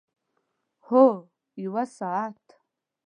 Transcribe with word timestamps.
هو، 0.87 1.03
یوه 1.63 1.83
ساعت 1.97 2.43